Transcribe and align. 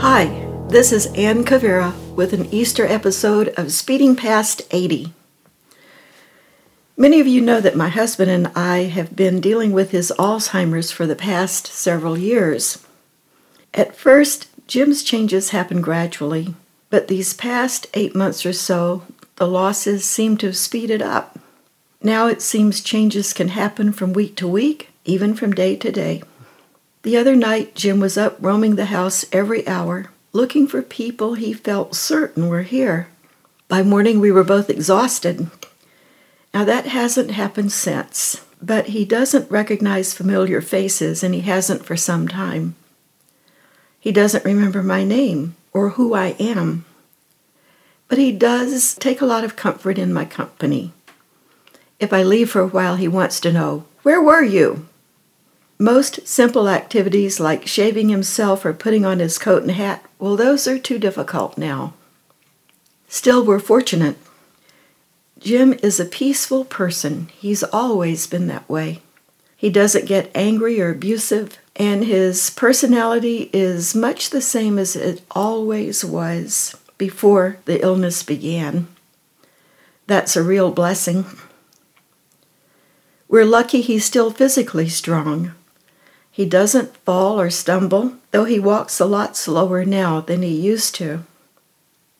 Hi, 0.00 0.46
this 0.68 0.92
is 0.92 1.06
Ann 1.14 1.44
Cavera 1.44 1.94
with 2.14 2.32
an 2.32 2.46
Easter 2.46 2.86
episode 2.86 3.48
of 3.56 3.72
Speeding 3.72 4.16
Past 4.16 4.62
80. 4.70 5.12
Many 6.96 7.20
of 7.20 7.26
you 7.26 7.40
know 7.40 7.60
that 7.60 7.76
my 7.76 7.88
husband 7.88 8.30
and 8.30 8.48
I 8.54 8.84
have 8.84 9.16
been 9.16 9.40
dealing 9.40 9.72
with 9.72 9.90
his 9.90 10.12
Alzheimer's 10.18 10.90
for 10.90 11.06
the 11.06 11.16
past 11.16 11.66
several 11.66 12.18
years. 12.18 12.84
At 13.72 13.96
first, 13.96 14.48
Jim's 14.66 15.02
changes 15.02 15.50
happened 15.50 15.82
gradually, 15.82 16.54
but 16.90 17.08
these 17.08 17.32
past 17.32 17.86
eight 17.94 18.14
months 18.14 18.44
or 18.44 18.52
so, 18.52 19.04
the 19.36 19.48
losses 19.48 20.04
seem 20.04 20.36
to 20.36 20.46
have 20.46 20.56
speeded 20.56 21.00
up. 21.00 21.38
Now 22.02 22.26
it 22.26 22.42
seems 22.42 22.82
changes 22.82 23.32
can 23.32 23.48
happen 23.48 23.92
from 23.92 24.12
week 24.12 24.36
to 24.36 24.46
week, 24.46 24.90
even 25.04 25.34
from 25.34 25.52
day 25.52 25.76
to 25.76 25.90
day. 25.90 26.22
The 27.02 27.16
other 27.16 27.34
night, 27.34 27.74
Jim 27.74 27.98
was 27.98 28.18
up 28.18 28.36
roaming 28.40 28.76
the 28.76 28.86
house 28.86 29.24
every 29.32 29.66
hour, 29.66 30.10
looking 30.32 30.66
for 30.66 30.82
people 30.82 31.34
he 31.34 31.54
felt 31.54 31.94
certain 31.94 32.48
were 32.48 32.62
here. 32.62 33.08
By 33.68 33.82
morning, 33.82 34.20
we 34.20 34.30
were 34.30 34.44
both 34.44 34.68
exhausted. 34.68 35.50
Now, 36.52 36.64
that 36.64 36.86
hasn't 36.86 37.30
happened 37.30 37.72
since, 37.72 38.44
but 38.60 38.88
he 38.88 39.06
doesn't 39.06 39.50
recognize 39.50 40.12
familiar 40.12 40.60
faces, 40.60 41.22
and 41.22 41.34
he 41.34 41.40
hasn't 41.40 41.86
for 41.86 41.96
some 41.96 42.28
time. 42.28 42.74
He 43.98 44.12
doesn't 44.12 44.44
remember 44.44 44.82
my 44.82 45.02
name 45.02 45.56
or 45.72 45.90
who 45.90 46.14
I 46.14 46.34
am. 46.38 46.84
But 48.08 48.18
he 48.18 48.32
does 48.32 48.94
take 48.94 49.20
a 49.20 49.26
lot 49.26 49.44
of 49.44 49.56
comfort 49.56 49.98
in 49.98 50.12
my 50.12 50.24
company. 50.26 50.92
If 51.98 52.12
I 52.12 52.22
leave 52.22 52.50
for 52.50 52.60
a 52.60 52.66
while, 52.66 52.96
he 52.96 53.08
wants 53.08 53.40
to 53.40 53.52
know, 53.52 53.84
Where 54.02 54.20
were 54.20 54.42
you? 54.42 54.88
Most 55.80 56.28
simple 56.28 56.68
activities 56.68 57.40
like 57.40 57.66
shaving 57.66 58.10
himself 58.10 58.66
or 58.66 58.74
putting 58.74 59.06
on 59.06 59.18
his 59.18 59.38
coat 59.38 59.62
and 59.62 59.70
hat, 59.70 60.04
well, 60.18 60.36
those 60.36 60.68
are 60.68 60.78
too 60.78 60.98
difficult 60.98 61.56
now. 61.56 61.94
Still, 63.08 63.42
we're 63.42 63.60
fortunate. 63.60 64.18
Jim 65.38 65.72
is 65.82 65.98
a 65.98 66.04
peaceful 66.04 66.66
person. 66.66 67.30
He's 67.34 67.62
always 67.62 68.26
been 68.26 68.46
that 68.48 68.68
way. 68.68 69.00
He 69.56 69.70
doesn't 69.70 70.04
get 70.04 70.30
angry 70.34 70.82
or 70.82 70.90
abusive, 70.90 71.58
and 71.74 72.04
his 72.04 72.50
personality 72.50 73.48
is 73.54 73.94
much 73.94 74.28
the 74.28 74.42
same 74.42 74.78
as 74.78 74.94
it 74.94 75.22
always 75.30 76.04
was 76.04 76.76
before 76.98 77.56
the 77.64 77.82
illness 77.82 78.22
began. 78.22 78.86
That's 80.06 80.36
a 80.36 80.42
real 80.42 80.72
blessing. 80.72 81.24
We're 83.28 83.46
lucky 83.46 83.80
he's 83.80 84.04
still 84.04 84.30
physically 84.30 84.90
strong. 84.90 85.54
He 86.40 86.46
doesn't 86.46 86.96
fall 86.96 87.38
or 87.38 87.50
stumble, 87.50 88.14
though 88.30 88.46
he 88.46 88.58
walks 88.58 88.98
a 88.98 89.04
lot 89.04 89.36
slower 89.36 89.84
now 89.84 90.22
than 90.22 90.40
he 90.40 90.48
used 90.48 90.94
to. 90.94 91.24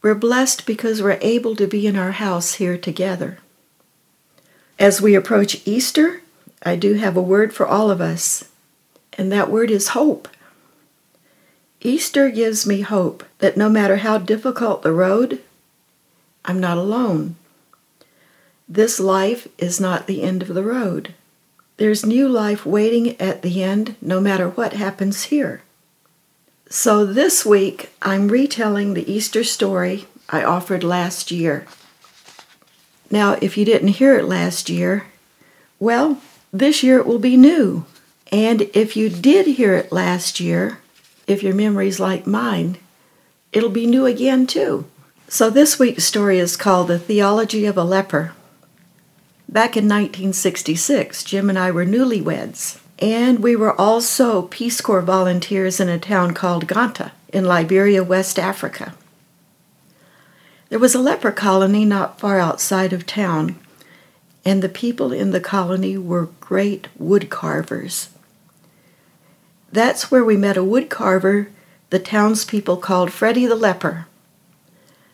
We're 0.00 0.14
blessed 0.14 0.64
because 0.64 1.02
we're 1.02 1.18
able 1.20 1.54
to 1.54 1.66
be 1.66 1.86
in 1.86 1.96
our 1.96 2.12
house 2.12 2.54
here 2.54 2.78
together. 2.78 3.40
As 4.78 5.02
we 5.02 5.14
approach 5.14 5.60
Easter, 5.66 6.22
I 6.62 6.76
do 6.76 6.94
have 6.94 7.14
a 7.14 7.20
word 7.20 7.52
for 7.52 7.66
all 7.66 7.90
of 7.90 8.00
us, 8.00 8.48
and 9.18 9.30
that 9.32 9.50
word 9.50 9.70
is 9.70 9.88
hope. 9.88 10.28
Easter 11.82 12.30
gives 12.30 12.66
me 12.66 12.80
hope 12.80 13.22
that 13.40 13.58
no 13.58 13.68
matter 13.68 13.96
how 13.96 14.16
difficult 14.16 14.80
the 14.80 14.94
road, 14.94 15.42
I'm 16.42 16.58
not 16.58 16.78
alone. 16.78 17.36
This 18.66 18.98
life 18.98 19.46
is 19.58 19.78
not 19.78 20.06
the 20.06 20.22
end 20.22 20.40
of 20.40 20.54
the 20.54 20.64
road. 20.64 21.12
There's 21.78 22.06
new 22.06 22.28
life 22.28 22.64
waiting 22.64 23.20
at 23.20 23.42
the 23.42 23.62
end, 23.62 23.96
no 24.00 24.20
matter 24.20 24.48
what 24.48 24.72
happens 24.72 25.24
here. 25.24 25.62
So 26.70 27.04
this 27.04 27.44
week, 27.44 27.90
I'm 28.00 28.28
retelling 28.28 28.94
the 28.94 29.10
Easter 29.10 29.44
story 29.44 30.06
I 30.30 30.42
offered 30.42 30.82
last 30.82 31.30
year. 31.30 31.66
Now, 33.10 33.36
if 33.42 33.56
you 33.56 33.64
didn't 33.64 33.88
hear 33.88 34.18
it 34.18 34.24
last 34.24 34.68
year, 34.68 35.06
well, 35.78 36.20
this 36.52 36.82
year 36.82 36.98
it 36.98 37.06
will 37.06 37.18
be 37.18 37.36
new. 37.36 37.84
And 38.32 38.62
if 38.74 38.96
you 38.96 39.08
did 39.08 39.46
hear 39.46 39.74
it 39.74 39.92
last 39.92 40.40
year, 40.40 40.78
if 41.26 41.42
your 41.42 41.54
memory's 41.54 42.00
like 42.00 42.26
mine, 42.26 42.78
it'll 43.52 43.70
be 43.70 43.86
new 43.86 44.06
again 44.06 44.46
too. 44.46 44.86
So 45.28 45.50
this 45.50 45.78
week's 45.78 46.04
story 46.04 46.38
is 46.38 46.56
called 46.56 46.88
The 46.88 46.98
Theology 46.98 47.66
of 47.66 47.76
a 47.76 47.84
Leper. 47.84 48.32
Back 49.48 49.76
in 49.76 49.84
1966, 49.84 51.22
Jim 51.22 51.48
and 51.48 51.58
I 51.58 51.70
were 51.70 51.86
newlyweds, 51.86 52.80
and 52.98 53.38
we 53.38 53.54
were 53.54 53.80
also 53.80 54.42
Peace 54.42 54.80
Corps 54.80 55.02
volunteers 55.02 55.78
in 55.78 55.88
a 55.88 55.98
town 55.98 56.34
called 56.34 56.66
Ganta 56.66 57.12
in 57.32 57.44
Liberia, 57.44 58.02
West 58.02 58.38
Africa. 58.38 58.94
There 60.68 60.80
was 60.80 60.96
a 60.96 61.00
leper 61.00 61.30
colony 61.30 61.84
not 61.84 62.18
far 62.18 62.40
outside 62.40 62.92
of 62.92 63.06
town, 63.06 63.56
and 64.44 64.62
the 64.62 64.68
people 64.68 65.12
in 65.12 65.30
the 65.30 65.40
colony 65.40 65.96
were 65.96 66.30
great 66.40 66.88
wood 66.98 67.30
carvers. 67.30 68.08
That's 69.70 70.10
where 70.10 70.24
we 70.24 70.36
met 70.36 70.56
a 70.56 70.64
wood 70.64 70.88
carver 70.88 71.48
the 71.90 71.98
townspeople 72.00 72.78
called 72.78 73.12
Freddie 73.12 73.46
the 73.46 73.54
Leper. 73.54 74.06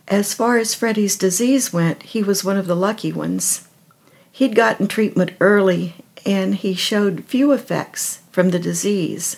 As 0.08 0.32
far 0.32 0.56
as 0.56 0.74
Freddie's 0.74 1.16
disease 1.16 1.70
went, 1.70 2.02
he 2.02 2.22
was 2.22 2.42
one 2.42 2.56
of 2.56 2.66
the 2.66 2.74
lucky 2.74 3.12
ones. 3.12 3.68
He'd 4.32 4.56
gotten 4.56 4.88
treatment 4.88 5.32
early 5.40 5.94
and 6.24 6.54
he 6.54 6.74
showed 6.74 7.26
few 7.26 7.52
effects 7.52 8.20
from 8.32 8.50
the 8.50 8.58
disease. 8.58 9.36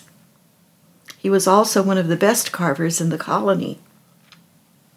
He 1.19 1.29
was 1.29 1.47
also 1.47 1.83
one 1.83 1.99
of 1.99 2.09
the 2.09 2.17
best 2.17 2.53
carvers 2.53 3.01
in 3.01 3.09
the 3.09 3.19
colony. 3.19 3.81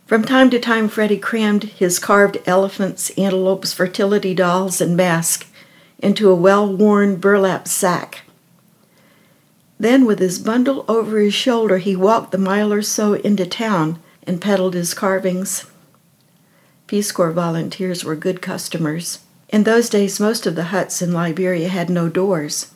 From 0.05 0.23
time 0.23 0.49
to 0.51 0.59
time, 0.59 0.87
Freddie 0.87 1.17
crammed 1.17 1.63
his 1.63 1.99
carved 1.99 2.37
elephants, 2.45 3.09
antelopes, 3.17 3.73
fertility 3.73 4.33
dolls, 4.33 4.79
and 4.79 4.95
mask 4.95 5.47
into 5.99 6.29
a 6.29 6.35
well 6.35 6.71
worn 6.71 7.15
burlap 7.17 7.67
sack. 7.67 8.21
Then, 9.79 10.05
with 10.05 10.19
his 10.19 10.39
bundle 10.39 10.85
over 10.87 11.19
his 11.19 11.33
shoulder, 11.33 11.77
he 11.79 11.95
walked 11.95 12.31
the 12.31 12.37
mile 12.37 12.71
or 12.71 12.81
so 12.81 13.13
into 13.13 13.45
town 13.45 13.99
and 14.23 14.41
peddled 14.41 14.75
his 14.75 14.93
carvings. 14.93 15.65
Peace 16.87 17.11
Corps 17.11 17.31
volunteers 17.31 18.03
were 18.03 18.15
good 18.15 18.41
customers. 18.41 19.19
In 19.49 19.63
those 19.63 19.89
days, 19.89 20.19
most 20.19 20.45
of 20.45 20.55
the 20.55 20.65
huts 20.65 21.01
in 21.01 21.13
Liberia 21.13 21.69
had 21.69 21.89
no 21.89 22.09
doors. 22.09 22.73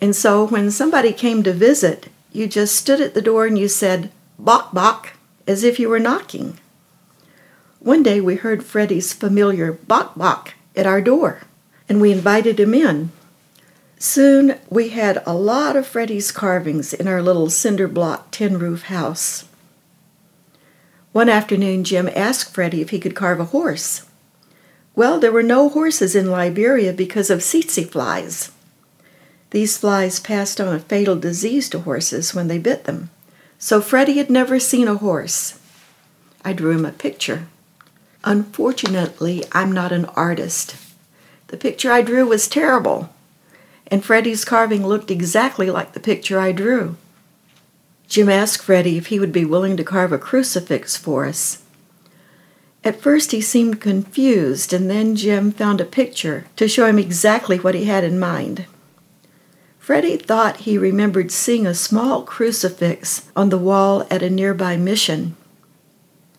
And 0.00 0.14
so 0.16 0.46
when 0.46 0.70
somebody 0.70 1.12
came 1.12 1.42
to 1.42 1.52
visit, 1.52 2.08
you 2.32 2.46
just 2.46 2.74
stood 2.74 3.00
at 3.00 3.14
the 3.14 3.22
door 3.22 3.46
and 3.46 3.58
you 3.58 3.68
said, 3.68 4.10
Bok 4.38 4.72
Bok, 4.72 5.12
as 5.46 5.62
if 5.62 5.78
you 5.78 5.88
were 5.88 5.98
knocking. 5.98 6.58
One 7.78 8.02
day 8.02 8.20
we 8.20 8.36
heard 8.36 8.64
Freddie's 8.64 9.12
familiar 9.12 9.72
Bok 9.72 10.14
Bok 10.16 10.54
at 10.76 10.86
our 10.86 11.00
door, 11.00 11.42
and 11.88 12.00
we 12.00 12.12
invited 12.12 12.58
him 12.58 12.74
in. 12.74 13.12
Soon 13.98 14.58
we 14.68 14.88
had 14.90 15.22
a 15.26 15.34
lot 15.34 15.76
of 15.76 15.86
Freddie's 15.86 16.32
carvings 16.32 16.92
in 16.92 17.06
our 17.06 17.22
little 17.22 17.50
cinder 17.50 17.86
block 17.86 18.30
tin 18.30 18.58
roof 18.58 18.82
house. 18.84 19.44
One 21.12 21.28
afternoon, 21.28 21.84
Jim 21.84 22.08
asked 22.14 22.54
Freddie 22.54 22.82
if 22.82 22.90
he 22.90 23.00
could 23.00 23.16
carve 23.16 23.40
a 23.40 23.46
horse. 23.46 24.06
Well, 24.94 25.18
there 25.18 25.32
were 25.32 25.42
no 25.42 25.68
horses 25.68 26.14
in 26.14 26.30
Liberia 26.30 26.92
because 26.92 27.30
of 27.30 27.40
tsetse 27.40 27.84
flies. 27.84 28.50
These 29.50 29.78
flies 29.78 30.20
passed 30.20 30.60
on 30.60 30.74
a 30.74 30.80
fatal 30.80 31.16
disease 31.16 31.68
to 31.70 31.80
horses 31.80 32.34
when 32.34 32.48
they 32.48 32.58
bit 32.58 32.84
them. 32.84 33.10
So 33.58 33.80
Freddie 33.80 34.18
had 34.18 34.30
never 34.30 34.58
seen 34.58 34.88
a 34.88 34.96
horse. 34.96 35.58
I 36.44 36.52
drew 36.52 36.70
him 36.70 36.84
a 36.84 36.92
picture. 36.92 37.46
Unfortunately, 38.24 39.44
I'm 39.52 39.72
not 39.72 39.92
an 39.92 40.04
artist. 40.16 40.76
The 41.48 41.56
picture 41.56 41.90
I 41.90 42.02
drew 42.02 42.26
was 42.26 42.48
terrible, 42.48 43.10
and 43.88 44.04
Freddie's 44.04 44.44
carving 44.44 44.86
looked 44.86 45.10
exactly 45.10 45.70
like 45.70 45.92
the 45.92 46.00
picture 46.00 46.38
I 46.38 46.52
drew. 46.52 46.96
Jim 48.08 48.28
asked 48.28 48.62
Freddie 48.62 48.96
if 48.96 49.06
he 49.06 49.18
would 49.18 49.32
be 49.32 49.44
willing 49.44 49.76
to 49.76 49.84
carve 49.84 50.12
a 50.12 50.18
crucifix 50.18 50.96
for 50.96 51.26
us. 51.26 51.62
At 52.82 53.00
first 53.00 53.32
he 53.32 53.40
seemed 53.40 53.80
confused, 53.80 54.72
and 54.72 54.88
then 54.90 55.14
Jim 55.14 55.52
found 55.52 55.80
a 55.80 55.84
picture 55.84 56.46
to 56.56 56.68
show 56.68 56.86
him 56.86 56.98
exactly 56.98 57.58
what 57.58 57.74
he 57.74 57.84
had 57.84 58.04
in 58.04 58.18
mind. 58.18 58.66
Freddie 59.78 60.16
thought 60.16 60.58
he 60.58 60.78
remembered 60.78 61.30
seeing 61.30 61.66
a 61.66 61.74
small 61.74 62.22
crucifix 62.22 63.28
on 63.34 63.48
the 63.48 63.58
wall 63.58 64.06
at 64.10 64.22
a 64.22 64.30
nearby 64.30 64.76
mission. 64.76 65.36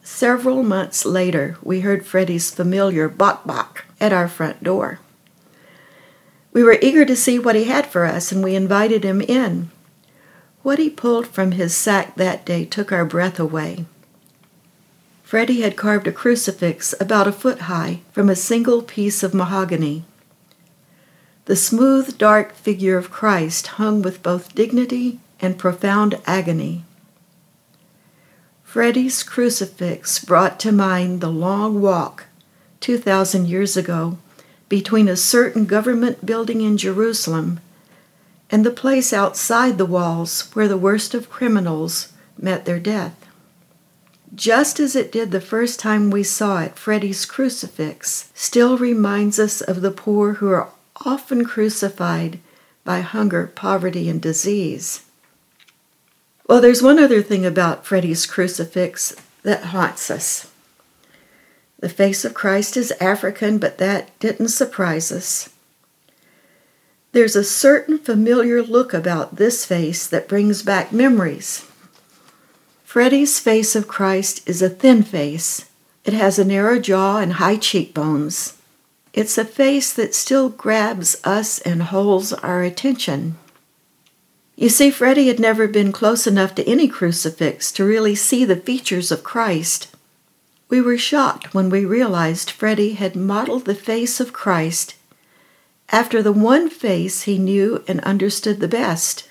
Several 0.01 0.63
months 0.63 1.05
later, 1.05 1.57
we 1.61 1.81
heard 1.81 2.05
Freddie's 2.05 2.49
familiar 2.49 3.07
bok 3.07 3.45
bok 3.45 3.85
at 3.99 4.13
our 4.13 4.27
front 4.27 4.63
door. 4.63 4.99
We 6.53 6.63
were 6.63 6.79
eager 6.81 7.05
to 7.05 7.15
see 7.15 7.37
what 7.37 7.55
he 7.55 7.65
had 7.65 7.85
for 7.85 8.05
us, 8.05 8.31
and 8.31 8.43
we 8.43 8.55
invited 8.55 9.03
him 9.03 9.21
in. 9.21 9.69
What 10.63 10.79
he 10.79 10.89
pulled 10.89 11.27
from 11.27 11.53
his 11.53 11.75
sack 11.75 12.15
that 12.15 12.45
day 12.45 12.65
took 12.65 12.91
our 12.91 13.05
breath 13.05 13.39
away. 13.39 13.85
Freddie 15.31 15.61
had 15.61 15.77
carved 15.77 16.07
a 16.07 16.11
crucifix 16.11 16.93
about 16.99 17.25
a 17.25 17.31
foot 17.31 17.59
high 17.59 18.01
from 18.11 18.29
a 18.29 18.35
single 18.35 18.81
piece 18.81 19.23
of 19.23 19.33
mahogany. 19.33 20.03
The 21.45 21.55
smooth, 21.55 22.17
dark 22.17 22.53
figure 22.53 22.97
of 22.97 23.11
Christ 23.11 23.67
hung 23.79 24.01
with 24.01 24.21
both 24.21 24.53
dignity 24.53 25.21
and 25.39 25.57
profound 25.57 26.19
agony. 26.25 26.83
Freddie's 28.65 29.23
crucifix 29.23 30.19
brought 30.19 30.59
to 30.59 30.73
mind 30.73 31.21
the 31.21 31.31
long 31.31 31.81
walk 31.81 32.25
2,000 32.81 33.47
years 33.47 33.77
ago 33.77 34.17
between 34.67 35.07
a 35.07 35.15
certain 35.15 35.65
government 35.65 36.25
building 36.25 36.59
in 36.59 36.75
Jerusalem 36.75 37.61
and 38.49 38.65
the 38.65 38.69
place 38.69 39.13
outside 39.13 39.77
the 39.77 39.85
walls 39.85 40.49
where 40.51 40.67
the 40.67 40.77
worst 40.77 41.13
of 41.13 41.29
criminals 41.29 42.11
met 42.37 42.65
their 42.65 42.81
death. 42.81 43.30
Just 44.33 44.79
as 44.79 44.95
it 44.95 45.11
did 45.11 45.31
the 45.31 45.41
first 45.41 45.79
time 45.79 46.09
we 46.09 46.23
saw 46.23 46.61
it, 46.61 46.77
Freddie's 46.77 47.25
crucifix 47.25 48.31
still 48.33 48.77
reminds 48.77 49.39
us 49.39 49.59
of 49.59 49.81
the 49.81 49.91
poor 49.91 50.35
who 50.35 50.49
are 50.49 50.69
often 51.05 51.43
crucified 51.43 52.39
by 52.85 53.01
hunger, 53.01 53.47
poverty, 53.47 54.07
and 54.07 54.21
disease. 54.21 55.03
Well, 56.47 56.61
there's 56.61 56.81
one 56.81 56.99
other 56.99 57.21
thing 57.21 57.45
about 57.45 57.85
Freddie's 57.85 58.25
crucifix 58.25 59.15
that 59.43 59.65
haunts 59.65 60.09
us. 60.09 60.51
The 61.79 61.89
face 61.89 62.23
of 62.23 62.33
Christ 62.33 62.77
is 62.77 62.93
African, 63.01 63.57
but 63.57 63.79
that 63.79 64.17
didn't 64.19 64.49
surprise 64.49 65.11
us. 65.11 65.49
There's 67.11 67.35
a 67.35 67.43
certain 67.43 67.97
familiar 67.97 68.61
look 68.61 68.93
about 68.93 69.35
this 69.35 69.65
face 69.65 70.07
that 70.07 70.29
brings 70.29 70.63
back 70.63 70.93
memories. 70.93 71.67
Freddie's 72.91 73.39
face 73.39 73.73
of 73.73 73.87
Christ 73.87 74.41
is 74.45 74.61
a 74.61 74.69
thin 74.69 75.01
face. 75.01 75.69
It 76.03 76.11
has 76.11 76.37
a 76.37 76.43
narrow 76.43 76.77
jaw 76.77 77.19
and 77.19 77.31
high 77.31 77.55
cheekbones. 77.55 78.57
It's 79.13 79.37
a 79.37 79.45
face 79.45 79.93
that 79.93 80.13
still 80.13 80.49
grabs 80.49 81.15
us 81.23 81.59
and 81.59 81.83
holds 81.83 82.33
our 82.33 82.63
attention. 82.63 83.37
You 84.57 84.67
see, 84.67 84.91
Freddie 84.91 85.29
had 85.29 85.39
never 85.39 85.69
been 85.69 85.93
close 85.93 86.27
enough 86.27 86.53
to 86.55 86.69
any 86.69 86.89
crucifix 86.89 87.71
to 87.71 87.85
really 87.85 88.13
see 88.13 88.43
the 88.43 88.57
features 88.57 89.09
of 89.09 89.23
Christ. 89.23 89.87
We 90.67 90.81
were 90.81 90.97
shocked 90.97 91.53
when 91.53 91.69
we 91.69 91.85
realized 91.85 92.51
Freddie 92.51 92.95
had 92.95 93.15
modeled 93.15 93.63
the 93.63 93.73
face 93.73 94.19
of 94.19 94.33
Christ 94.33 94.95
after 95.87 96.21
the 96.21 96.33
one 96.33 96.69
face 96.69 97.21
he 97.21 97.37
knew 97.37 97.85
and 97.87 98.01
understood 98.01 98.59
the 98.59 98.67
best. 98.67 99.30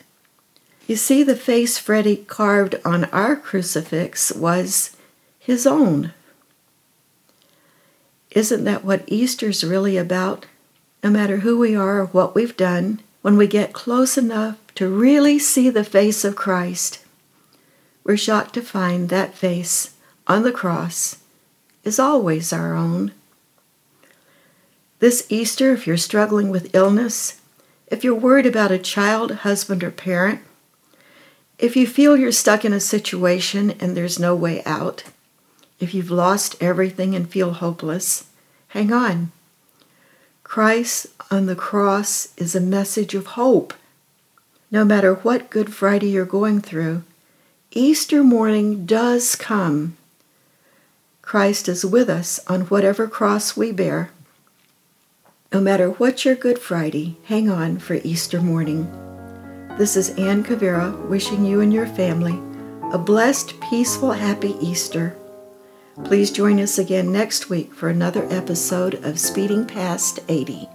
You 0.91 0.97
see, 0.97 1.23
the 1.23 1.37
face 1.37 1.79
Freddie 1.79 2.17
carved 2.17 2.75
on 2.85 3.05
our 3.13 3.37
crucifix 3.37 4.33
was 4.33 4.97
his 5.39 5.65
own. 5.65 6.13
Isn't 8.33 8.65
that 8.65 8.85
what 8.85 9.05
Easter's 9.07 9.63
really 9.63 9.97
about? 9.97 10.47
No 11.05 11.11
matter 11.11 11.37
who 11.37 11.57
we 11.61 11.77
are 11.77 12.01
or 12.01 12.07
what 12.07 12.35
we've 12.35 12.57
done, 12.57 12.99
when 13.23 13.37
we 13.37 13.47
get 13.47 13.73
close 13.73 14.19
enough 14.19 14.57
to 14.75 14.89
really 14.89 15.39
see 15.39 15.71
the 15.71 15.85
face 15.85 16.25
of 16.25 16.35
Christ, 16.35 17.05
we're 18.03 18.17
shocked 18.17 18.55
to 18.55 18.61
find 18.61 19.11
that 19.11 19.37
face 19.37 19.95
on 20.27 20.43
the 20.43 20.51
cross 20.51 21.19
is 21.85 22.01
always 22.01 22.53
our 22.53 22.75
own. 22.75 23.13
This 24.99 25.25
Easter, 25.29 25.73
if 25.73 25.87
you're 25.87 25.97
struggling 25.97 26.51
with 26.51 26.75
illness, 26.75 27.41
if 27.87 28.03
you're 28.03 28.13
worried 28.13 28.47
about 28.47 28.73
a 28.73 28.79
child, 28.81 29.31
husband, 29.47 29.85
or 29.85 29.93
parent, 29.93 30.41
if 31.61 31.77
you 31.77 31.87
feel 31.87 32.17
you're 32.17 32.33
stuck 32.33 32.65
in 32.65 32.73
a 32.73 32.81
situation 32.81 33.73
and 33.73 33.95
there's 33.95 34.19
no 34.19 34.35
way 34.35 34.65
out, 34.65 35.05
if 35.79 35.93
you've 35.93 36.11
lost 36.11 36.57
everything 36.61 37.15
and 37.15 37.29
feel 37.29 37.53
hopeless, 37.53 38.25
hang 38.69 38.93
on. 38.93 39.31
Christ 40.43 41.07
on 41.31 41.47
the 41.47 41.55
cross 41.55 42.29
is 42.39 42.57
a 42.57 42.61
message 42.61 43.15
of 43.15 43.29
hope. 43.29 43.75
No 44.71 44.87
matter 44.87 45.15
what 45.15 45.51
Good 45.51 45.75
Friday 45.75 46.09
you're 46.09 46.25
going 46.25 46.61
through, 46.63 47.03
Easter 47.73 48.25
morning 48.25 48.87
does 48.87 49.37
come. 49.37 49.97
Christ 51.21 51.69
is 51.69 51.85
with 51.85 52.09
us 52.09 52.41
on 52.47 52.63
whatever 52.63 53.07
cross 53.07 53.57
we 53.57 53.71
bear. 53.71 54.11
No 55.53 55.61
matter 55.61 55.91
what 55.91 56.25
your 56.25 56.35
Good 56.35 56.59
Friday, 56.59 57.19
hang 57.25 57.51
on 57.51 57.79
for 57.79 57.95
Easter 58.03 58.41
morning. 58.41 59.10
This 59.79 59.97
is 59.97 60.11
Ann 60.11 60.45
Cavera 60.45 61.09
wishing 61.09 61.45
you 61.45 61.61
and 61.61 61.73
your 61.73 61.87
family 61.87 62.39
a 62.93 62.99
blessed, 62.99 63.61
peaceful, 63.61 64.13
happy 64.13 64.57
Easter. 64.61 65.17
Please 66.05 66.31
join 66.31 66.59
us 66.59 66.79
again 66.79 67.13
next 67.13 67.49
week 67.49 67.73
for 67.73 67.89
another 67.89 68.27
episode 68.31 68.95
of 69.05 69.21
Speeding 69.21 69.65
Past 69.67 70.19
80. 70.29 70.69